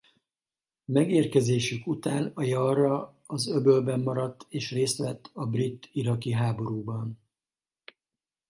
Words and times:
Megérkezésük 0.85 1.87
után 1.87 2.31
a 2.35 2.43
Yarra 2.43 3.15
az 3.25 3.47
öbölben 3.49 3.99
maradt 3.99 4.45
és 4.49 4.71
részt 4.71 4.97
vett 4.97 5.29
a 5.33 5.45
brit–iraki 5.45 6.31
háborúban. 6.31 7.19